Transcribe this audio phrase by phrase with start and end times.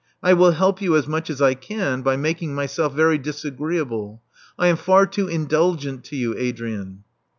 [0.23, 4.23] I will help you as much as I can by making myself very disagreeable.
[4.57, 7.03] I am far too indulgent to you, Adrian."